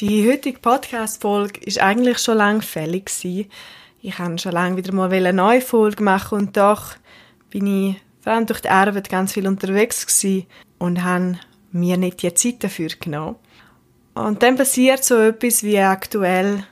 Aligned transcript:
Die 0.00 0.26
heutige 0.26 0.58
Podcast-Folge 0.58 1.60
ist 1.60 1.78
eigentlich 1.78 2.20
schon 2.20 2.38
lange 2.38 2.62
fällig 2.62 3.10
Ich 3.22 4.18
habe 4.18 4.38
schon 4.38 4.52
lange 4.52 4.78
wieder 4.78 4.94
mal 4.94 5.12
eine 5.12 5.34
neue 5.34 5.60
Folge 5.60 6.02
machen 6.02 6.38
und 6.38 6.56
doch 6.56 6.94
bin 7.50 7.66
ich 7.66 7.96
vor 8.22 8.32
allem 8.32 8.46
durch 8.46 8.62
die 8.62 8.70
Arbeit 8.70 9.10
ganz 9.10 9.34
viel 9.34 9.46
unterwegs 9.46 10.06
und 10.78 11.04
habe 11.04 11.38
mir 11.72 11.98
nicht 11.98 12.22
die 12.22 12.32
Zeit 12.32 12.64
dafür 12.64 12.88
genommen. 12.98 13.36
Und 14.14 14.42
dann 14.42 14.56
passiert 14.56 15.04
so 15.04 15.16
etwas 15.18 15.62
wie 15.64 15.78
aktuell 15.78 16.64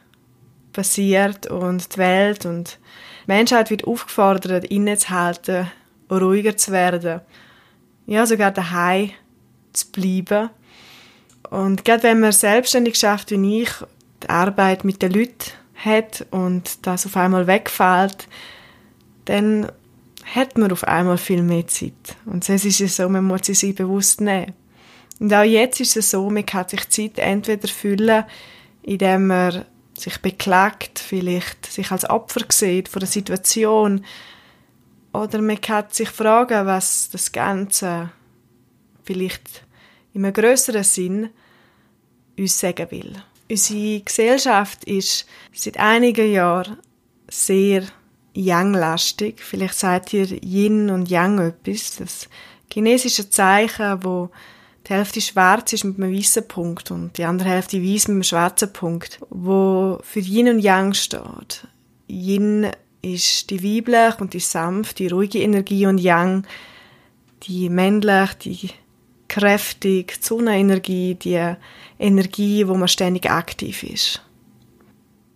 passiert 0.73 1.49
und 1.49 1.95
die 1.95 1.99
Welt 1.99 2.47
und 2.47 2.79
die 3.27 3.31
Menschheit 3.31 3.69
wird 3.69 3.87
aufgefordert, 3.87 4.65
innezuhalten, 4.65 5.71
ruhiger 6.11 6.57
zu 6.57 6.73
werden, 6.73 7.21
ja 8.07 8.25
sogar 8.25 8.53
daheim 8.53 9.11
zu 9.75 9.93
bleiben 9.93 10.48
und 11.51 11.85
gerade 11.85 12.05
wenn 12.05 12.21
man 12.21 12.33
selbstständig 12.33 12.97
schafft 12.97 13.31
wie 13.31 13.63
ich, 13.63 13.71
die 14.23 14.29
Arbeit 14.29 14.85
mit 14.85 15.03
den 15.03 15.13
Leuten 15.13 15.53
hat 15.77 16.27
und 16.31 16.87
das 16.87 17.07
auf 17.07 17.17
einmal 17.17 17.47
wegfällt, 17.47 18.29
dann 19.25 19.71
hat 20.25 20.59
man 20.59 20.73
auf 20.73 20.85
einmal 20.85 21.19
viel 21.19 21.43
mehr 21.43 21.67
Zeit. 21.67 22.17
Und 22.27 22.45
sonst 22.45 22.65
ist 22.65 22.81
es 22.81 22.97
so, 22.97 23.09
man 23.09 23.25
muss 23.25 23.41
sie 23.45 23.55
sich 23.55 23.75
bewusst 23.75 24.21
nehmen. 24.21 24.53
Und 25.21 25.33
auch 25.33 25.43
jetzt 25.43 25.81
ist 25.81 25.97
es 25.97 26.11
so, 26.11 26.29
man 26.31 26.47
kann 26.47 26.69
sich 26.69 26.89
Zeit 26.91 27.19
entweder 27.19 27.69
füllen, 27.69 28.25
indem 28.83 29.29
man 29.29 29.65
sich 29.95 30.19
beklagt, 30.19 30.99
vielleicht 30.99 31.67
sich 31.67 31.91
als 31.91 32.09
Opfer 32.09 32.41
sieht 32.51 32.89
von 32.89 33.01
der 33.01 33.09
Situation, 33.09 34.05
oder 35.13 35.41
man 35.41 35.61
kann 35.61 35.87
sich 35.91 36.11
fragen, 36.11 36.67
was 36.67 37.09
das 37.11 37.33
Ganze 37.33 38.11
vielleicht 39.05 39.63
in 40.14 40.25
einem 40.25 40.33
größeren 40.33 40.84
Sinn 40.84 41.31
uns 42.39 42.59
sagen 42.59 42.91
will. 42.91 43.12
Unsere 43.51 44.01
Gesellschaft 44.01 44.84
ist 44.84 45.27
seit 45.53 45.78
einigen 45.78 46.31
Jahren 46.31 46.78
sehr 47.31 47.84
Yang-lastig. 48.34 49.41
Vielleicht 49.41 49.75
sagt 49.75 50.12
ihr 50.12 50.27
Yin 50.45 50.91
und 50.91 51.11
Yang 51.11 51.39
etwas. 51.41 51.97
Das 51.97 52.29
chinesische 52.73 53.31
Zeichen, 53.31 54.05
wo 54.05 54.31
die 54.86 54.95
Hälfte 54.95 55.20
schwarz 55.20 55.73
ist 55.73 55.84
mit 55.84 55.98
einem 55.98 56.14
weißen 56.14 56.47
Punkt 56.47 56.91
und 56.91 57.17
die 57.19 57.25
andere 57.25 57.48
Hälfte 57.48 57.83
weiß 57.83 58.09
mit 58.09 58.14
einem 58.14 58.23
schwarzen 58.23 58.73
Punkt, 58.73 59.19
wo 59.31 59.98
für 60.03 60.20
Yin 60.20 60.48
und 60.48 60.61
Yang 60.61 60.95
steht. 60.95 61.67
Yin 62.09 62.69
ist 63.03 63.51
die 63.51 63.62
weibliche 63.62 64.17
und 64.20 64.34
die 64.34 64.41
sanfte, 64.41 65.05
die 65.05 65.09
ruhige 65.09 65.41
Energie 65.41 65.86
und 65.86 65.98
Yang 65.98 66.47
die 67.45 67.69
männliche, 67.69 68.36
die 68.42 68.70
kräftig, 69.29 70.19
die 70.21 70.27
Sonnenenergie, 70.27 71.15
die 71.15 71.55
Energie, 71.98 72.67
wo 72.67 72.75
man 72.75 72.89
ständig 72.89 73.31
aktiv 73.31 73.83
ist. 73.83 74.23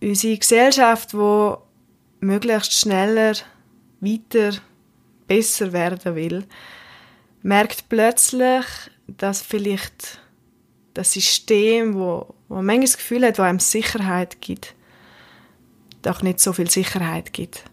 Unsere 0.01 0.37
Gesellschaft, 0.37 1.13
wo 1.13 1.59
möglichst 2.19 2.73
schneller, 2.73 3.35
weiter, 3.99 4.53
besser 5.27 5.71
werden 5.71 6.15
will, 6.15 6.45
merkt 7.41 7.89
plötzlich, 7.89 8.65
dass 9.07 9.41
vielleicht 9.41 10.19
das 10.93 11.13
System, 11.13 11.95
wo, 11.95 12.33
wo 12.47 12.55
man 12.55 12.65
manchmal 12.65 12.97
Gefühl 12.97 13.25
hat, 13.25 13.39
wo 13.39 13.43
einem 13.43 13.59
Sicherheit 13.59 14.41
gibt, 14.41 14.75
doch 16.01 16.21
nicht 16.21 16.39
so 16.39 16.53
viel 16.53 16.69
Sicherheit 16.69 17.33
gibt. 17.33 17.63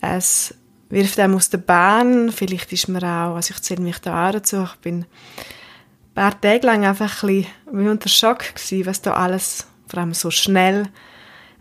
Es 0.00 0.54
wirft 0.92 1.18
einem 1.18 1.34
aus 1.34 1.48
der 1.48 1.58
Bahn. 1.58 2.30
Vielleicht 2.30 2.72
ist 2.72 2.88
man 2.88 3.02
auch, 3.02 3.34
also 3.34 3.54
ich 3.54 3.62
zähle 3.62 3.82
mich 3.82 3.98
da 3.98 4.28
auch 4.28 4.32
dazu, 4.32 4.62
ich 4.62 4.76
bin 4.76 5.04
ein 5.04 6.14
paar 6.14 6.38
Tage 6.38 6.66
lang 6.66 6.84
einfach 6.84 7.22
ein 7.22 7.28
bisschen 7.28 7.52
wie 7.72 7.88
unter 7.88 8.10
Schock 8.10 8.54
gewesen, 8.54 8.86
was 8.86 9.00
da 9.00 9.14
alles 9.14 9.66
vor 9.86 10.00
allem 10.00 10.12
so 10.12 10.30
schnell 10.30 10.88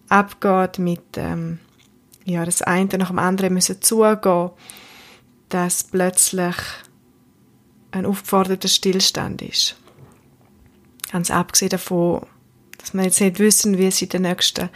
abgeht 0.09 0.79
mit 0.79 1.01
ähm, 1.15 1.59
ja, 2.25 2.43
das 2.43 2.61
eine 2.61 2.97
nach 2.97 3.07
dem 3.07 3.19
anderen 3.19 3.53
müssen 3.53 3.81
zugehen, 3.81 4.51
dass 5.47 5.85
plötzlich 5.85 6.55
ein 7.91 8.05
aufgeforderter 8.05 8.67
Stillstand 8.67 9.41
ist. 9.41 9.77
Ganz 11.09 11.31
abgesehen 11.31 11.69
davon, 11.69 12.25
dass 12.77 12.93
wir 12.93 13.03
jetzt 13.03 13.21
nicht 13.21 13.39
wissen, 13.39 13.77
wie 13.77 13.87
es 13.87 14.01
in 14.01 14.09
den 14.09 14.23
nächsten 14.23 14.69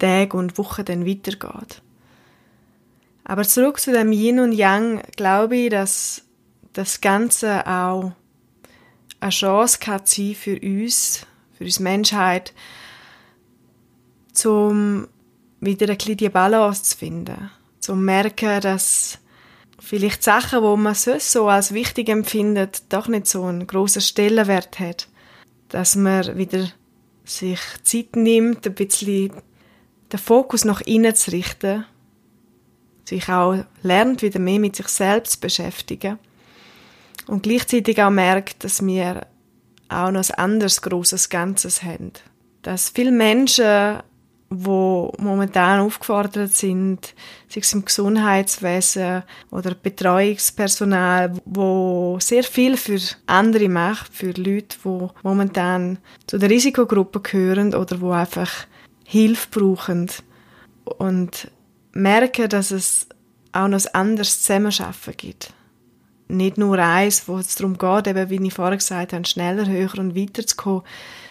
Tagen 0.00 0.36
und 0.36 0.58
Wochen 0.58 0.84
dann 0.84 1.06
weitergeht. 1.06 1.80
Aber 3.24 3.42
zurück 3.44 3.80
zu 3.80 3.92
dem 3.92 4.12
Yin 4.12 4.38
und 4.38 4.52
Yang, 4.52 5.02
glaube 5.16 5.56
ich, 5.56 5.70
dass 5.70 6.22
das 6.74 7.00
Ganze 7.00 7.66
auch 7.66 8.12
eine 9.20 9.30
Chance 9.30 9.78
kann 9.80 10.02
sein 10.04 10.34
für 10.34 10.60
uns, 10.60 11.26
für 11.56 11.64
uns 11.64 11.80
Menschheit, 11.80 12.52
zum 14.32 15.08
wieder 15.60 15.88
ein 15.88 15.96
bisschen 15.96 16.18
die 16.18 16.28
Balance 16.28 16.82
zu 16.82 16.98
finden. 16.98 17.50
Zum 17.80 18.00
zu 18.00 18.04
merken, 18.04 18.60
dass 18.60 19.18
vielleicht 19.78 20.22
Sachen, 20.22 20.62
wo 20.62 20.76
man 20.76 20.94
sonst 20.94 21.32
so 21.32 21.48
als 21.48 21.72
wichtig 21.72 22.10
empfindet, 22.10 22.82
doch 22.90 23.08
nicht 23.08 23.26
so 23.26 23.44
einen 23.44 23.66
grossen 23.66 24.02
Stellenwert 24.02 24.78
hat. 24.78 25.08
Dass 25.68 25.96
man 25.96 26.36
wieder 26.36 26.68
sich 27.24 27.60
Zeit 27.82 28.16
nimmt, 28.16 28.66
ein 28.66 28.74
bisschen 28.74 29.32
den 30.12 30.18
Fokus 30.18 30.64
nach 30.66 30.82
innen 30.82 31.14
zu 31.14 31.30
richten 31.30 31.86
sich 33.04 33.28
auch 33.28 33.64
lernt, 33.82 34.22
wieder 34.22 34.40
mehr 34.40 34.58
mit 34.58 34.76
sich 34.76 34.88
selbst 34.88 35.34
zu 35.34 35.40
beschäftigen 35.40 36.18
und 37.26 37.42
gleichzeitig 37.42 38.02
auch 38.02 38.10
merkt, 38.10 38.64
dass 38.64 38.84
wir 38.84 39.26
auch 39.88 40.10
noch 40.10 40.28
ein 40.28 40.34
anderes 40.36 40.82
großes 40.82 41.28
Ganzes 41.28 41.82
haben. 41.82 42.12
Dass 42.62 42.90
viele 42.90 43.12
Menschen, 43.12 44.00
wo 44.50 45.12
momentan 45.18 45.80
aufgefordert 45.80 46.52
sind, 46.52 47.14
sei 47.48 47.60
es 47.60 47.72
im 47.72 47.84
Gesundheitswesen 47.84 49.22
oder 49.50 49.74
Betreuungspersonal, 49.74 51.32
wo 51.44 52.18
sehr 52.20 52.44
viel 52.44 52.76
für 52.76 52.98
andere 53.26 53.68
macht, 53.68 54.14
für 54.14 54.30
Leute, 54.32 54.76
wo 54.82 55.10
momentan 55.22 55.98
zu 56.26 56.38
der 56.38 56.50
Risikogruppe 56.50 57.20
gehören 57.20 57.74
oder 57.74 58.00
wo 58.00 58.12
einfach 58.12 58.66
Hilfe 59.04 59.48
brauchen. 59.50 60.10
Und 60.98 61.50
merken, 61.94 62.48
dass 62.48 62.70
es 62.70 63.06
auch 63.52 63.68
noch 63.68 63.84
ein 63.86 63.94
anderes 63.94 64.42
Zusammenarbeiten 64.42 65.16
gibt. 65.16 65.52
Nicht 66.28 66.58
nur 66.58 66.78
eins, 66.78 67.28
wo 67.28 67.38
es 67.38 67.54
darum 67.54 67.78
geht, 67.78 68.06
eben, 68.06 68.30
wie 68.30 68.46
ich 68.46 68.54
vorher 68.54 68.76
gesagt 68.76 69.12
habe, 69.12 69.26
schneller, 69.26 69.66
höher 69.66 69.98
und 69.98 70.16
weiter 70.16 70.46
zu 70.46 70.56
kommen, 70.56 70.82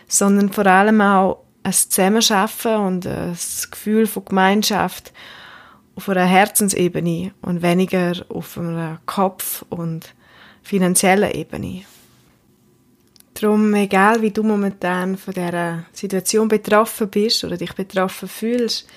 sondern 0.07 0.51
vor 0.51 0.65
allem 0.65 1.01
auch 1.01 1.43
ein 1.63 1.73
Zusammenarbeiten 1.73 2.75
und 2.77 3.07
ein 3.07 3.37
Gefühl 3.71 4.07
von 4.07 4.25
Gemeinschaft 4.25 5.11
auf 5.95 6.09
einer 6.09 6.25
Herzensebene 6.25 7.31
und 7.41 7.61
weniger 7.61 8.13
auf 8.29 8.57
einer 8.57 8.99
Kopf- 9.05 9.65
und 9.69 10.13
finanziellen 10.61 11.31
Ebene. 11.31 11.83
Darum, 13.33 13.73
egal 13.73 14.21
wie 14.21 14.31
du 14.31 14.43
momentan 14.43 15.17
von 15.17 15.33
dieser 15.33 15.85
Situation 15.91 16.47
betroffen 16.47 17.09
bist 17.09 17.43
oder 17.43 17.57
dich 17.57 17.73
betroffen 17.73 18.27
fühlst, 18.29 18.87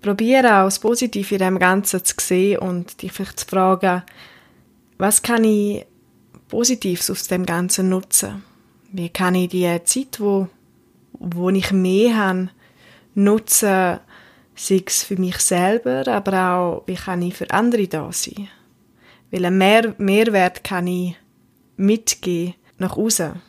probiere 0.00 0.60
auch 0.60 0.64
das 0.66 0.78
Positive 0.78 1.34
in 1.34 1.40
dem 1.40 1.58
Ganzen 1.58 2.04
zu 2.04 2.14
sehen 2.20 2.58
und 2.58 3.02
dich 3.02 3.12
vielleicht 3.12 3.40
zu 3.40 3.46
fragen, 3.46 4.02
was 4.96 5.22
kann 5.22 5.44
ich 5.44 5.86
Positives 6.48 7.10
aus 7.10 7.28
dem 7.28 7.44
Ganzen 7.44 7.88
nutzen? 7.88 8.42
Wie 8.90 9.08
kann 9.08 9.34
ich 9.34 9.50
die 9.50 9.80
Zeit, 9.84 10.18
wo, 10.18 10.48
wo 11.12 11.50
ich 11.50 11.72
mehr 11.72 12.16
habe, 12.16 12.48
nutzen, 13.14 14.00
sei 14.54 14.82
es 14.86 15.04
für 15.04 15.16
mich 15.16 15.38
selber, 15.38 16.06
aber 16.08 16.52
auch, 16.52 16.82
wie 16.86 16.94
kann 16.94 17.22
ich 17.22 17.34
für 17.34 17.50
andere 17.50 17.86
da 17.86 18.10
sein? 18.12 18.48
Welchen 19.30 19.58
Mehr 19.58 19.94
Mehrwert 19.98 20.64
kann 20.64 20.86
ich 20.86 21.16
mitgeben 21.76 22.54
nach 22.78 22.96
außen? 22.96 23.42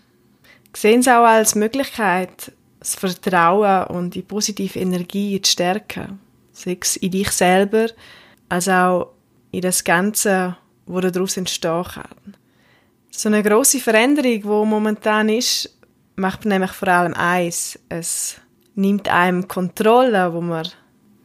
Ich 0.73 0.81
sehe 0.81 0.99
es 0.99 1.07
auch 1.07 1.23
als 1.23 1.55
Möglichkeit, 1.55 2.51
das 2.79 2.95
Vertrauen 2.95 3.87
und 3.87 4.13
die 4.13 4.21
positive 4.21 4.77
Energie 4.77 5.41
zu 5.41 5.51
stärken 5.51 6.19
sei 6.59 6.77
es 6.79 6.97
in 6.97 7.11
dich 7.11 7.31
selber, 7.31 7.87
als 8.49 8.67
auch 8.67 9.13
in 9.51 9.61
das 9.61 9.83
Ganze, 9.83 10.57
wo 10.85 10.99
daraus 10.99 11.37
entstehen 11.37 11.83
kann. 11.83 12.35
So 13.11 13.29
eine 13.29 13.43
große 13.43 13.79
Veränderung, 13.79 14.43
wo 14.43 14.65
momentan 14.65 15.29
ist, 15.29 15.77
macht 16.15 16.45
nämlich 16.45 16.71
vor 16.71 16.87
allem 16.89 17.13
eins: 17.13 17.79
Es 17.89 18.35
nimmt 18.75 19.07
einem 19.09 19.47
Kontrolle, 19.47 20.33
wo 20.33 20.41
man 20.41 20.67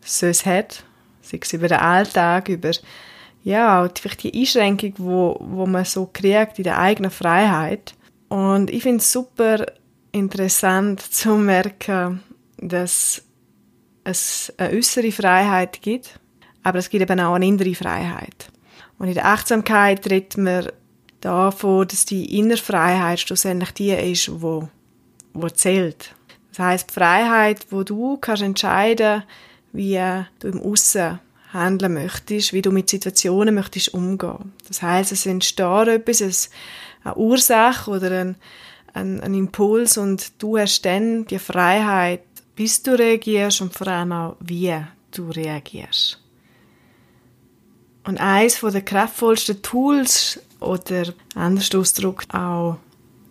sonst 0.00 0.46
hat, 0.46 0.84
sei 1.22 1.38
es 1.40 1.52
über 1.52 1.68
den 1.68 1.78
Alltag, 1.78 2.48
über 2.48 2.72
ja, 3.42 3.86
vielleicht 3.94 4.22
die 4.22 4.40
Einschränkung, 4.40 4.94
wo, 4.96 5.36
wo 5.40 5.66
man 5.66 5.84
so 5.84 6.08
kriegt 6.10 6.58
in 6.58 6.64
der 6.64 6.78
eigenen 6.78 7.10
Freiheit. 7.10 7.94
Und 8.28 8.70
ich 8.70 8.82
finde 8.82 8.98
es 8.98 9.12
super 9.12 9.66
interessant 10.12 11.00
zu 11.00 11.36
merken, 11.36 12.22
dass 12.56 13.22
es 14.04 14.52
eine 14.56 14.76
äußere 14.76 15.12
Freiheit 15.12 15.82
gibt, 15.82 16.20
aber 16.62 16.78
es 16.78 16.88
gibt 16.88 17.02
eben 17.02 17.20
auch 17.20 17.34
eine 17.34 17.46
innere 17.46 17.74
Freiheit. 17.74 18.50
Und 18.98 19.08
in 19.08 19.14
der 19.14 19.26
Achtsamkeit 19.26 20.08
redet 20.08 20.36
man 20.36 20.68
davon, 21.20 21.88
dass 21.88 22.04
die 22.04 22.38
innere 22.38 22.58
Freiheit 22.58 23.20
schlussendlich 23.20 23.72
die 23.72 23.90
ist, 23.90 24.42
wo, 24.42 24.68
wo 25.32 25.48
zählt. 25.48 26.14
Das 26.50 26.58
heißt 26.58 26.92
Freiheit, 26.92 27.66
wo 27.70 27.82
du 27.82 28.16
kannst 28.18 28.42
entscheiden, 28.42 29.24
wie 29.72 30.00
du 30.38 30.48
im 30.48 30.60
Aussen 30.60 31.18
handeln 31.52 31.94
möchtest, 31.94 32.52
wie 32.52 32.62
du 32.62 32.70
mit 32.70 32.90
Situationen 32.90 33.54
möchtest 33.54 33.94
umgehen. 33.94 34.52
Das 34.68 34.82
heißt, 34.82 35.12
es 35.12 35.26
entsteht 35.26 35.88
etwas, 35.88 36.50
eine 37.02 37.16
Ursache 37.16 37.90
oder 37.90 38.10
ein, 38.20 38.36
ein, 38.92 39.20
ein 39.20 39.34
Impuls 39.34 39.96
und 39.96 40.42
du 40.42 40.58
hast 40.58 40.84
dann 40.84 41.26
die 41.26 41.38
Freiheit, 41.38 42.22
bis 42.54 42.82
du 42.82 42.98
reagierst 42.98 43.60
und 43.60 43.74
vor 43.74 43.88
allem 43.88 44.12
auch, 44.12 44.36
wie 44.40 44.74
du 45.10 45.30
reagierst. 45.30 46.20
Und 48.04 48.18
eines 48.18 48.60
der 48.60 48.82
kraftvollsten 48.82 49.62
Tools 49.62 50.40
oder 50.60 51.12
anders 51.34 51.74
ausgedrückt 51.74 52.32
auch 52.34 52.78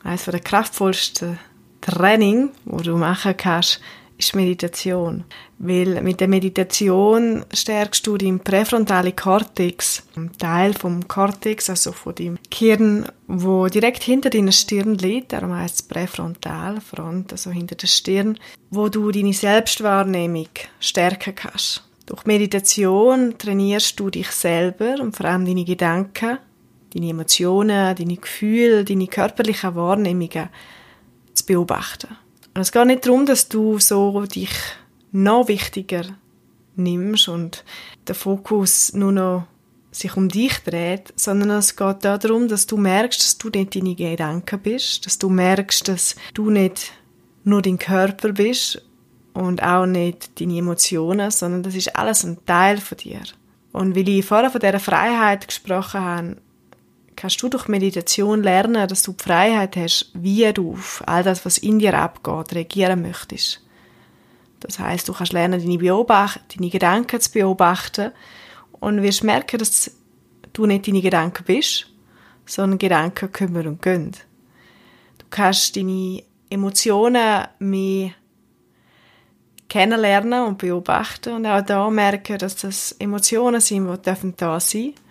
eines 0.04 0.26
der 0.26 0.40
kraftvollsten 0.40 1.40
Training, 1.82 2.52
wo 2.66 2.78
du 2.78 2.98
machen 2.98 3.36
kannst, 3.38 3.80
ist 4.18 4.36
Meditation. 4.36 5.24
Weil 5.58 6.02
mit 6.02 6.20
der 6.20 6.28
Meditation 6.28 7.46
stärkst 7.54 8.06
du 8.06 8.18
deinen 8.18 8.40
präfrontalen 8.40 9.16
Kortex, 9.16 10.04
einen 10.16 10.32
Teil 10.38 10.74
vom 10.74 11.08
Kortex, 11.08 11.70
also 11.70 11.92
von 11.92 12.16
dem 12.16 12.38
Gehirn, 12.50 13.06
wo 13.28 13.68
direkt 13.68 14.04
hinter 14.04 14.30
deiner 14.30 14.52
Stirn 14.52 14.96
liegt, 14.96 15.34
darum 15.34 15.56
heißt 15.56 15.76
es 15.76 15.82
präfrontal, 15.84 16.82
Front, 16.82 17.32
also 17.32 17.52
hinter 17.52 17.76
der 17.76 17.88
Stirn, 17.88 18.38
wo 18.70 18.90
du 18.90 19.12
deine 19.12 19.34
Selbstwahrnehmung 19.34 20.50
stärken 20.80 21.36
kannst. 21.36 21.84
Durch 22.06 22.26
Meditation 22.26 23.36
trainierst 23.38 24.00
du 24.00 24.10
dich 24.10 24.30
selber 24.32 24.96
und 25.00 25.16
vor 25.16 25.26
allem 25.28 25.46
deine 25.46 25.64
Gedanken, 25.64 26.38
deine 26.94 27.10
Emotionen, 27.10 27.96
deine 27.96 28.18
Gefühle, 28.18 28.84
deine 28.84 29.08
körperlichen 29.08 29.76
Wahrnehmungen 29.76 30.50
zu 31.34 31.46
beobachten. 31.46 32.18
Und 32.54 32.62
es 32.62 32.72
geht 32.72 32.86
nicht 32.86 33.06
darum, 33.06 33.26
dass 33.26 33.50
du 33.50 33.80
so 33.80 34.26
dich 34.26 34.52
noch 35.12 35.48
wichtiger 35.48 36.04
nimmst 36.76 37.28
und 37.28 37.64
der 38.08 38.16
Fokus 38.16 38.94
nur 38.94 39.12
noch 39.12 39.48
sich 39.92 40.18
um 40.18 40.28
dich 40.28 40.58
dreht, 40.60 41.14
sondern 41.16 41.52
es 41.52 41.76
geht 41.76 42.04
darum, 42.04 42.48
dass 42.48 42.66
du 42.66 42.78
merkst, 42.78 43.20
dass 43.20 43.38
du 43.38 43.50
nicht 43.50 43.76
deine 43.76 43.96
Gedanken 43.96 44.60
bist, 44.60 45.06
dass 45.06 45.20
du 45.20 45.30
merkst, 45.30 45.88
dass 45.88 46.16
du 46.34 46.50
nicht 46.50 46.92
nur 47.44 47.62
dein 47.62 47.78
Körper 47.78 48.32
bist 48.32 48.82
und 49.34 49.62
auch 49.62 49.86
nicht 49.86 50.40
deine 50.40 50.58
Emotionen, 50.58 51.32
sondern 51.32 51.64
das 51.64 51.76
ist 51.76 51.96
alles 51.96 52.24
ein 52.24 52.44
Teil 52.46 52.78
von 52.80 52.98
dir. 52.98 53.22
Und 53.72 53.96
weil 53.96 54.10
ich 54.10 54.26
vorher 54.26 54.50
von 54.50 54.62
dieser 54.62 54.80
Freiheit 54.80 55.48
gesprochen 55.48 56.02
habe, 56.02 56.38
kannst 57.16 57.42
du 57.42 57.50
durch 57.50 57.68
Meditation 57.68 58.44
lernen, 58.44 58.88
dass 58.88 59.04
du 59.04 59.14
die 59.14 59.24
Freiheit 59.24 59.76
hast, 59.76 60.12
wie 60.14 60.52
du 60.54 60.74
auf 60.74 61.04
all 61.06 61.24
das, 61.24 61.46
was 61.46 61.58
in 61.58 61.80
dir 61.80 61.94
abgeht, 61.98 62.56
reagieren 62.56 63.02
möchtest. 63.02 63.62
Das 64.60 64.80
heißt, 64.80 65.08
du 65.10 65.14
kannst 65.14 65.34
lernen, 65.34 65.62
deine, 65.62 65.78
Beobacht 65.78 66.42
deine 66.56 66.70
Gedanken 66.70 67.20
zu 67.20 67.32
beobachten 67.32 68.12
und 68.80 69.02
wirst 69.02 69.24
merken, 69.24 69.58
dass 69.58 69.92
du 70.54 70.66
nicht 70.66 70.88
deine 70.88 71.02
Gedanken 71.02 71.44
bist, 71.44 71.88
sondern 72.46 72.80
Gedanken 72.80 73.32
kommen 73.32 73.68
und 73.68 73.82
gehen. 73.82 74.12
Du 75.18 75.26
kannst 75.30 75.76
deine 75.76 76.24
Emotionen 76.50 77.48
mehr 77.60 78.12
kennenlernen 79.68 80.46
und 80.46 80.60
beobachten 80.60 81.34
und 81.34 81.46
auch 81.46 81.62
da 81.62 81.90
merken, 81.90 82.38
dass 82.38 82.56
das 82.58 82.92
Emotionen 82.94 83.60
sind, 83.60 83.90
die 83.90 84.02
da 84.04 84.16
sein 84.16 84.36
dürfen 84.36 85.03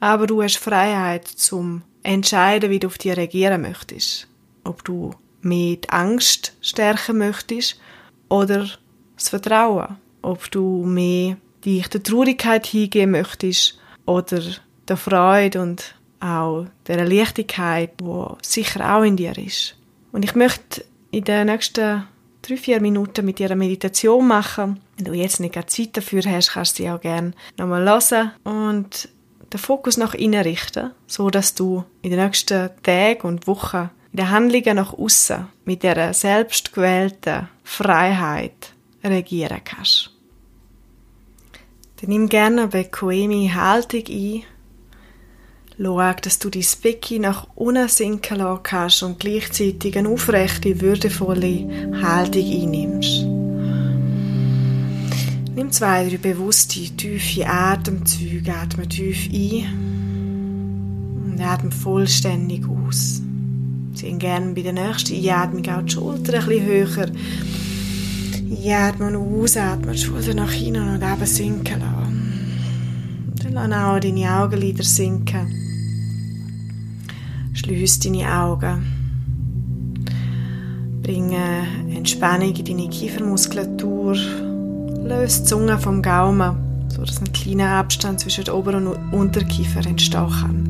aber 0.00 0.26
du 0.26 0.42
hast 0.42 0.56
Freiheit 0.56 1.28
zum 1.28 1.82
entscheiden, 2.02 2.70
wie 2.70 2.78
du 2.78 2.88
auf 2.88 2.98
die 2.98 3.10
reagieren 3.10 3.62
möchtest. 3.62 4.26
Ob 4.64 4.82
du 4.84 5.14
die 5.42 5.78
Angst 5.88 6.54
stärken 6.60 7.18
möchtest 7.18 7.78
oder 8.28 8.68
das 9.16 9.28
Vertrauen. 9.28 9.96
Ob 10.22 10.50
du 10.50 10.84
mehr 10.84 11.36
dich 11.64 11.88
der 11.88 12.02
Traurigkeit 12.02 12.66
hingeben 12.66 13.12
möchtest 13.12 13.78
oder 14.06 14.42
der 14.88 14.96
Freude 14.96 15.62
und 15.62 15.94
auch 16.20 16.66
der 16.86 17.06
Leichtigkeit, 17.06 17.92
wo 18.02 18.36
sicher 18.42 18.96
auch 18.96 19.02
in 19.02 19.16
dir 19.16 19.36
ist. 19.38 19.76
Und 20.12 20.24
ich 20.24 20.34
möchte 20.34 20.84
in 21.10 21.24
den 21.24 21.46
nächsten 21.46 22.04
drei, 22.42 22.56
vier 22.56 22.80
Minuten 22.80 23.24
mit 23.24 23.38
dir 23.38 23.46
eine 23.46 23.56
Meditation 23.56 24.26
machen. 24.26 24.80
Wenn 24.96 25.06
du 25.06 25.12
jetzt 25.12 25.40
nicht 25.40 25.54
Zeit 25.70 25.96
dafür 25.96 26.22
hast, 26.24 26.52
kannst 26.52 26.78
du 26.78 26.82
sie 26.82 26.90
auch 26.90 27.00
gerne 27.00 27.32
nochmal 27.56 27.84
hören. 27.88 28.32
Und 28.44 29.08
den 29.52 29.58
Fokus 29.58 29.96
nach 29.96 30.14
innen 30.14 30.42
richten, 30.42 30.92
so 31.06 31.30
dass 31.30 31.54
du 31.54 31.84
in 32.02 32.10
den 32.10 32.20
nächsten 32.20 32.70
Tagen 32.82 33.22
und 33.22 33.46
Wochen 33.46 33.90
in 34.12 34.18
den 34.18 34.30
Handlungen 34.30 34.76
nach 34.76 34.92
außen 34.92 35.48
mit 35.64 35.82
der 35.82 36.14
selbstgewählten 36.14 37.48
Freiheit 37.64 38.72
reagieren 39.02 39.60
kannst. 39.64 40.10
Dann 42.00 42.10
nimm 42.10 42.28
gerne 42.28 42.62
eine 42.62 42.68
bequeme 42.68 43.54
Haltung 43.54 44.04
ein. 44.08 44.42
Schau, 45.82 46.12
dass 46.22 46.38
du 46.38 46.50
dein 46.50 46.64
Becken 46.82 47.22
nach 47.22 47.46
unten 47.54 47.88
sinken 47.88 48.38
lassen 48.38 48.62
kannst 48.62 49.02
und 49.02 49.18
gleichzeitig 49.18 49.96
eine 49.96 50.08
aufrechte, 50.08 50.80
würdevolle 50.80 52.00
Haltung 52.02 52.44
einnimmst. 52.44 53.29
Nimm 55.60 55.72
zwei, 55.72 56.08
drei 56.08 56.16
bewusste, 56.16 56.80
tiefe 56.96 57.46
Atemzüge, 57.46 58.50
atme 58.50 58.88
tief 58.88 59.28
ein 59.30 59.66
und 61.22 61.38
atme 61.38 61.70
vollständig 61.70 62.64
aus. 62.66 63.20
Ziehen 63.92 64.18
gerne 64.18 64.54
bei 64.54 64.62
der 64.62 64.72
nächsten 64.72 65.16
Einatmung 65.16 65.68
auch 65.68 65.82
die 65.82 65.90
Schulter 65.92 66.38
ein 66.38 66.46
bisschen 66.46 66.64
höher. 66.64 67.10
Einatmen 68.56 69.16
und 69.16 69.42
ausatmen, 69.42 69.92
die 69.92 69.98
Schulter 69.98 70.32
nach 70.32 70.50
hinten 70.50 70.94
und 70.94 71.02
eben 71.02 71.26
sinken 71.26 71.80
lassen. 71.80 73.52
Dann 73.52 73.52
lass 73.52 73.82
auch 73.82 74.00
deine 74.00 74.34
Augenlider 74.34 74.82
sinken. 74.82 75.46
Schließ 77.52 77.98
deine 77.98 78.34
Augen. 78.34 78.86
Bringe 81.02 81.66
Entspannung 81.94 82.56
in 82.56 82.64
deine 82.64 82.88
Kiefermuskulatur 82.88 84.16
löst 85.10 85.40
die 85.40 85.48
Zunge 85.48 85.76
vom 85.76 86.02
Gaumen, 86.02 86.88
sodass 86.88 87.20
ein 87.20 87.32
kleiner 87.32 87.70
Abstand 87.70 88.20
zwischen 88.20 88.48
Ober- 88.48 88.76
und 88.76 89.12
Unterkiefer 89.12 89.84
entstehen 89.84 90.30
kann. 90.30 90.66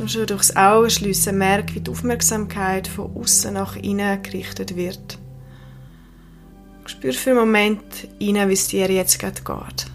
Und 0.00 0.10
schon 0.10 0.26
durchs 0.26 0.56
Augenschliessen 0.56 1.38
merk, 1.38 1.76
wie 1.76 1.80
die 1.80 1.90
Aufmerksamkeit 1.90 2.88
von 2.88 3.14
außen 3.14 3.54
nach 3.54 3.76
innen 3.76 4.20
gerichtet 4.20 4.74
wird. 4.74 5.16
Spür 6.86 7.12
für 7.12 7.30
einen 7.30 7.38
Moment 7.38 8.08
rein, 8.20 8.48
wie 8.48 8.52
es 8.52 8.66
dir 8.66 8.90
jetzt 8.90 9.20
gerade 9.20 9.40
geht. 9.42 9.86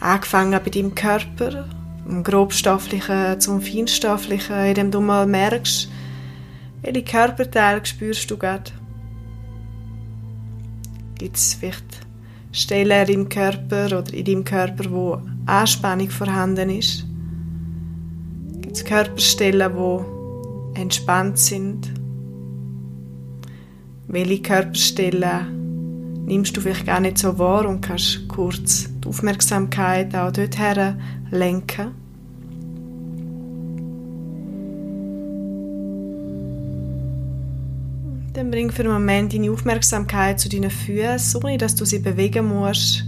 Angefangen 0.00 0.60
bei 0.64 0.70
deinem 0.70 0.92
Körper, 0.96 1.68
vom 2.04 2.24
grobstofflichen 2.24 3.40
zum 3.40 3.62
feinstofflichen, 3.62 4.56
indem 4.66 4.90
du 4.90 5.00
mal 5.00 5.24
merkst, 5.28 5.88
welche 6.84 7.02
Körperteile 7.02 7.84
spürst 7.84 8.30
du 8.30 8.36
gerade? 8.36 8.70
Gibt 11.16 11.36
es 11.36 11.54
vielleicht 11.54 12.06
Stellen 12.52 13.08
im 13.08 13.28
Körper 13.28 13.86
oder 13.86 14.12
in 14.12 14.24
deinem 14.24 14.44
Körper, 14.44 14.90
wo 14.90 15.18
Anspannung 15.46 16.10
vorhanden 16.10 16.70
ist? 16.70 17.06
Gibt 18.60 18.76
es 18.76 18.84
Körperstellen, 18.84 19.74
wo 19.74 20.72
entspannt 20.74 21.38
sind? 21.38 21.90
Welche 24.06 24.42
Körperstellen 24.42 26.26
nimmst 26.26 26.56
du 26.56 26.60
vielleicht 26.60 26.86
gar 26.86 27.00
nicht 27.00 27.18
so 27.18 27.38
wahr 27.38 27.66
und 27.66 27.80
kannst 27.80 28.28
kurz 28.28 28.90
die 29.00 29.08
Aufmerksamkeit 29.08 30.14
auch 30.14 30.30
dorthin 30.30 31.00
lenken? 31.30 32.03
Bring 38.50 38.70
für 38.70 38.82
einen 38.82 38.92
Moment 38.92 39.32
deine 39.32 39.50
Aufmerksamkeit 39.50 40.40
zu 40.40 40.48
deinen 40.48 40.70
Füßen, 40.70 41.42
ohne 41.44 41.58
dass 41.58 41.74
du 41.74 41.84
sie 41.84 41.98
bewegen 41.98 42.46
musst. 42.48 43.04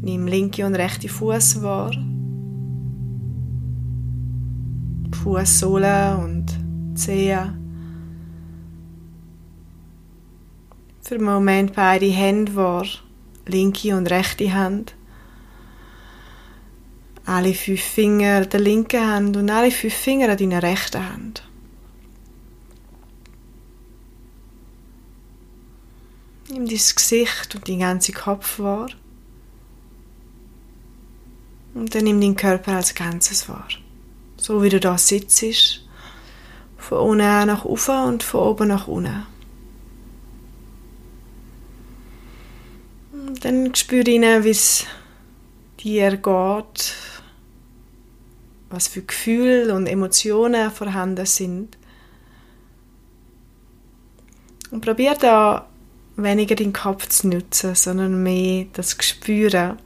Nimm 0.00 0.26
linke 0.26 0.66
und 0.66 0.74
rechte 0.74 1.08
Fuß 1.08 1.62
wahr. 1.62 1.92
Fußsohle 5.22 6.18
und 6.18 6.46
Zehen. 6.94 7.62
Für 11.02 11.14
einen 11.16 11.24
Moment 11.24 11.74
beide 11.74 12.06
Hände 12.06 12.54
wahr, 12.54 12.86
linke 13.46 13.96
und 13.96 14.10
rechte 14.10 14.52
Hand. 14.52 14.94
Alle 17.24 17.54
fünf 17.54 17.80
Finger 17.80 18.46
der 18.46 18.60
linken 18.60 19.06
Hand 19.06 19.36
und 19.36 19.50
alle 19.50 19.70
fünf 19.70 19.94
Finger 19.94 20.30
an 20.30 20.36
deiner 20.36 20.62
rechten 20.62 21.12
Hand. 21.12 21.51
Nimm 26.62 26.68
dein 26.68 26.94
Gesicht 26.94 27.54
und 27.56 27.68
deinen 27.68 27.80
ganzen 27.80 28.14
Kopf 28.14 28.60
wahr. 28.60 28.88
Und 31.74 31.92
dann 31.92 32.04
nimm 32.04 32.20
deinen 32.20 32.36
Körper 32.36 32.76
als 32.76 32.94
Ganzes 32.94 33.48
wahr. 33.48 33.66
So 34.36 34.62
wie 34.62 34.68
du 34.68 34.78
da 34.78 34.96
sitzt. 34.96 35.82
Von 36.76 36.98
unten 36.98 37.46
nach 37.46 37.64
oben 37.64 38.04
und 38.04 38.22
von 38.22 38.40
oben 38.40 38.68
nach 38.68 38.86
unten. 38.86 39.26
Und 43.12 43.44
dann 43.44 43.74
spür 43.74 44.04
rein, 44.06 44.44
wie 44.44 44.50
es 44.50 44.86
dir 45.80 46.16
geht, 46.16 46.94
was 48.70 48.86
für 48.86 49.02
Gefühle 49.02 49.74
und 49.74 49.88
Emotionen 49.88 50.70
vorhanden 50.70 51.26
sind. 51.26 51.76
Und 54.70 54.80
probier 54.80 55.14
da 55.14 55.68
weniger 56.16 56.54
den 56.54 56.72
Kopf 56.72 57.08
zu 57.08 57.28
nutzen, 57.28 57.74
sondern 57.74 58.22
mehr 58.22 58.66
das 58.72 58.98
Gespüren. 58.98 59.78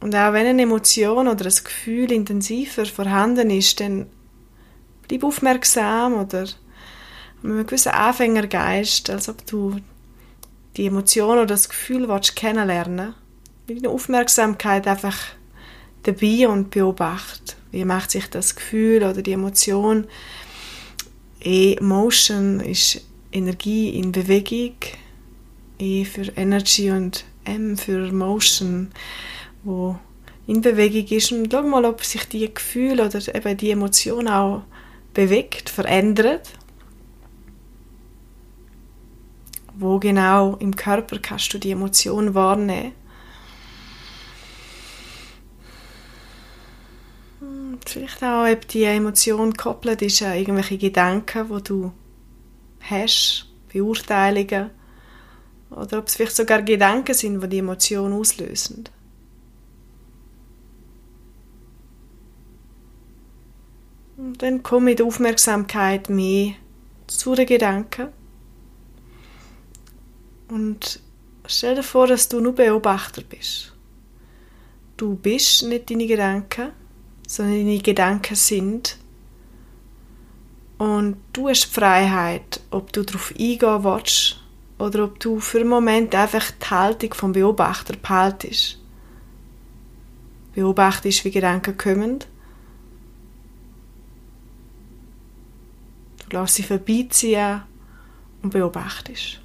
Und 0.00 0.16
auch 0.16 0.32
wenn 0.32 0.46
eine 0.46 0.62
Emotion 0.62 1.28
oder 1.28 1.44
ein 1.44 1.64
Gefühl 1.64 2.10
intensiver 2.10 2.86
vorhanden 2.86 3.50
ist, 3.50 3.78
dann 3.80 4.06
bleib 5.06 5.22
aufmerksam 5.22 6.14
oder 6.14 6.46
mit 7.42 7.52
einem 7.52 7.66
gewissen 7.66 7.92
Anfängergeist, 7.92 9.10
als 9.10 9.28
ob 9.28 9.46
du 9.46 9.76
die 10.76 10.86
Emotion 10.86 11.38
oder 11.38 11.46
das 11.46 11.68
Gefühl 11.68 12.08
willst 12.08 12.34
kennenlernen 12.34 13.14
Mit 13.68 13.78
einer 13.78 13.92
Aufmerksamkeit 13.92 14.86
einfach 14.86 15.16
dabei 16.02 16.48
und 16.48 16.70
beobacht. 16.70 17.56
Wie 17.70 17.84
macht 17.84 18.10
sich 18.10 18.28
das 18.28 18.56
Gefühl 18.56 19.02
oder 19.02 19.22
die 19.22 19.32
Emotion 19.32 20.06
E-Motion 21.44 22.60
ist 22.60 23.04
Energie 23.32 23.90
in 23.90 24.12
Bewegung. 24.12 24.76
E 25.78 26.04
für 26.04 26.30
Energy 26.36 26.90
und 26.90 27.24
M 27.44 27.76
für 27.76 28.12
Motion, 28.12 28.92
wo 29.64 29.96
in 30.46 30.60
Bewegung 30.60 31.06
ist. 31.16 31.32
Und 31.32 31.50
schau 31.50 31.62
mal, 31.62 31.84
ob 31.84 32.04
sich 32.04 32.24
die 32.28 32.52
Gefühle 32.52 33.06
oder 33.06 33.34
eben 33.34 33.56
die 33.56 33.70
Emotion 33.70 34.28
auch 34.28 34.62
bewegt, 35.14 35.68
verändert. 35.68 36.50
Wo 39.74 39.98
genau 39.98 40.56
im 40.56 40.76
Körper 40.76 41.18
kannst 41.18 41.52
du 41.54 41.58
die 41.58 41.72
Emotion 41.72 42.34
wahrnehmen? 42.34 42.92
Vielleicht 47.88 48.22
auch, 48.22 48.46
ob 48.46 48.68
die 48.68 48.84
Emotion 48.84 49.52
gekoppelt 49.52 50.02
ist 50.02 50.22
an 50.22 50.36
irgendwelche 50.36 50.78
Gedanken, 50.78 51.48
wo 51.48 51.58
du 51.58 51.92
hast, 52.80 53.46
Beurteilungen, 53.72 54.70
oder 55.70 55.98
ob 55.98 56.08
es 56.08 56.16
vielleicht 56.16 56.36
sogar 56.36 56.62
Gedanken 56.62 57.14
sind, 57.14 57.42
die 57.42 57.48
die 57.48 57.58
Emotion 57.58 58.12
auslösen. 58.12 58.84
Und 64.16 64.42
dann 64.42 64.62
komm 64.62 64.84
mit 64.84 65.00
Aufmerksamkeit 65.00 66.08
mehr 66.08 66.54
zu 67.06 67.34
den 67.34 67.46
Gedanken 67.46 68.08
und 70.48 71.00
stell 71.46 71.74
dir 71.74 71.82
vor, 71.82 72.06
dass 72.06 72.28
du 72.28 72.40
nur 72.40 72.54
Beobachter 72.54 73.22
bist. 73.22 73.72
Du 74.96 75.16
bist 75.16 75.64
nicht 75.64 75.90
deine 75.90 76.06
Gedanken, 76.06 76.72
sondern 77.26 77.66
deine 77.66 77.78
Gedanken 77.78 78.36
sind. 78.36 78.98
Und 80.78 81.16
du 81.32 81.48
hast 81.48 81.66
die 81.66 81.74
Freiheit, 81.80 82.60
ob 82.70 82.92
du 82.92 83.02
darauf 83.04 83.32
eingehen 83.38 83.84
willst 83.84 84.40
oder 84.78 85.04
ob 85.04 85.20
du 85.20 85.38
für 85.38 85.60
einen 85.60 85.68
Moment 85.68 86.14
einfach 86.14 86.50
die 86.50 86.70
Haltung 86.70 87.14
vom 87.14 87.32
Beobachter 87.32 87.94
behaltest. 87.96 88.78
Beobachtest, 90.54 91.24
wie 91.24 91.30
Gedanken 91.30 91.76
kommen. 91.76 92.18
Du 96.28 96.38
lässt 96.38 96.54
sie 96.54 96.62
vorbeiziehen 96.62 97.62
und 98.42 98.50
beobachtest. 98.50 99.41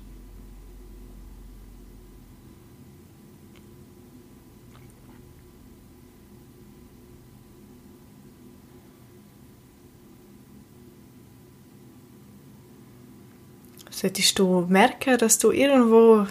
Solltest 13.98 14.38
du 14.38 14.68
merken, 14.70 15.18
dass 15.18 15.40
du 15.40 15.52
irgendwo 15.52 16.28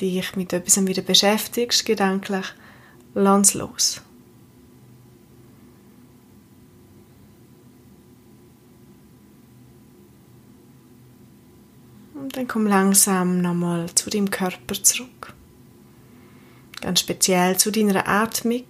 dich 0.00 0.36
mit 0.36 0.54
etwas 0.54 0.86
wieder 0.86 1.02
beschäftigst, 1.02 1.84
gedanklich, 1.84 2.46
lass 3.14 3.52
los. 3.52 4.00
Und 12.14 12.34
dann 12.34 12.48
komm 12.48 12.66
langsam 12.66 13.42
nochmal 13.42 13.94
zu 13.94 14.08
deinem 14.08 14.30
Körper 14.30 14.82
zurück. 14.82 15.34
Ganz 16.80 17.00
speziell 17.00 17.58
zu 17.58 17.70
deiner 17.70 18.08
Atmung. 18.08 18.64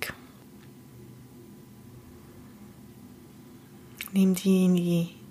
Nimm 4.13 4.35
deine 4.35 5.24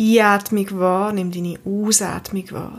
Einatmung 0.00 0.78
wahr, 0.78 1.12
nimm 1.12 1.30
deine 1.30 1.58
Ausatmung 1.64 2.50
wahr. 2.50 2.78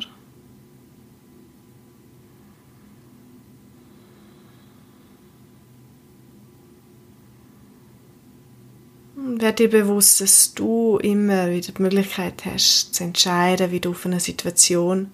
Und 9.15 9.41
werd 9.41 9.59
dir 9.59 9.69
bewusst, 9.69 10.19
dass 10.19 10.53
du 10.53 10.97
immer 11.01 11.49
wieder 11.49 11.71
die 11.71 11.81
Möglichkeit 11.81 12.43
hast, 12.45 12.93
zu 12.93 13.05
entscheiden, 13.05 13.71
wie 13.71 13.79
du 13.79 13.91
auf 13.91 14.05
eine 14.05 14.19
Situation 14.19 15.11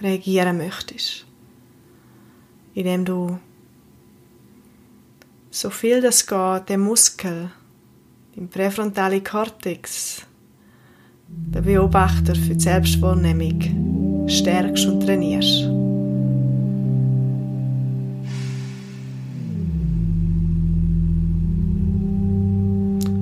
reagieren 0.00 0.56
möchtest. 0.58 1.26
Indem 2.74 3.04
du 3.04 3.38
so 5.50 5.70
viel 5.70 6.00
das 6.00 6.26
geht, 6.26 6.68
den 6.68 6.80
Muskel, 6.80 7.50
den 8.36 8.48
präfrontalen 8.48 9.22
Kortex, 9.22 10.22
der 11.54 11.62
Beobachter 11.62 12.34
für 12.34 12.54
die 12.54 12.60
Selbstwahrnehmung 12.60 14.28
stärkst 14.28 14.86
und 14.86 15.00
trainierst. 15.00 15.64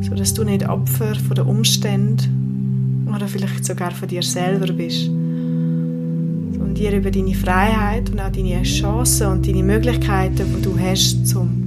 So 0.08 0.14
dass 0.14 0.34
du 0.34 0.44
nicht 0.44 0.68
Opfer 0.68 1.14
von 1.14 1.34
den 1.34 1.46
Umständen 1.46 3.08
oder 3.14 3.26
vielleicht 3.26 3.64
sogar 3.64 3.90
von 3.90 4.08
dir 4.08 4.22
selber 4.22 4.72
bist, 4.72 5.06
sondern 5.06 6.74
dir 6.74 6.96
über 6.96 7.10
deine 7.10 7.34
Freiheit 7.34 8.10
und 8.10 8.20
auch 8.20 8.30
deine 8.30 8.62
Chancen 8.62 9.26
und 9.28 9.46
deine 9.46 9.62
Möglichkeiten, 9.62 10.44
die 10.56 10.62
du 10.62 10.78
hast, 10.78 11.34
um 11.34 11.64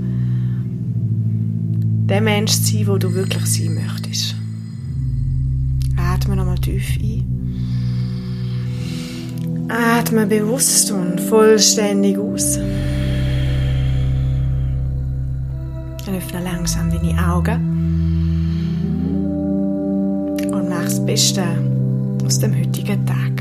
der 2.07 2.21
Mensch 2.21 2.51
zu 2.51 2.77
sein, 2.77 2.87
wo 2.87 2.97
du 2.97 3.13
wirklich 3.13 3.45
sein 3.45 3.73
möchtest. 3.73 4.40
Tief 6.61 6.97
ein. 7.01 7.25
Atme 9.69 10.25
bewusst 10.27 10.91
und 10.91 11.19
vollständig 11.19 12.17
aus. 12.17 12.59
Öffne 16.07 16.43
langsam 16.43 16.91
deine 16.91 17.17
Augen 17.25 17.59
und 20.51 20.69
mach 20.69 20.83
das 20.83 21.05
Beste 21.05 21.43
aus 22.25 22.39
dem 22.39 22.53
heutigen 22.53 23.05
Tag. 23.05 23.40